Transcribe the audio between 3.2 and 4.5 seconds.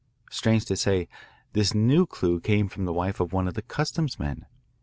one of the customs men.